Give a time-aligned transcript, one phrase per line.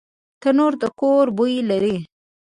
[0.41, 1.97] تنور د کور بوی لري